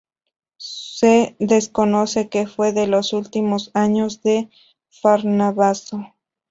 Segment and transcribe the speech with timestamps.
[0.57, 4.49] Se desconoce que fue de los últimos años de
[4.89, 6.01] Farnabazo.